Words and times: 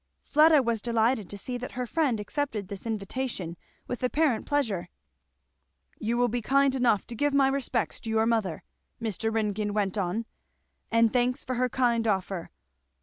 Fleda 0.23 0.63
was 0.63 0.81
delighted 0.81 1.29
to 1.29 1.37
see 1.37 1.59
that 1.59 1.73
her 1.73 1.85
friend 1.85 2.19
accepted 2.19 2.69
this 2.69 2.87
invitation 2.87 3.55
with 3.87 4.01
apparent 4.01 4.47
pleasure. 4.47 4.89
"You 5.99 6.17
will 6.17 6.27
be 6.27 6.41
kind 6.41 6.73
enough 6.73 7.05
to 7.05 7.15
give 7.15 7.35
my 7.35 7.47
respects 7.47 7.99
to 8.01 8.09
your 8.09 8.25
mother," 8.25 8.63
Mr. 8.99 9.31
Ringgan 9.31 9.75
went 9.75 9.99
on, 9.99 10.25
"and 10.89 11.13
thanks 11.13 11.43
for 11.43 11.53
her 11.53 11.69
kind 11.69 12.07
offer. 12.07 12.49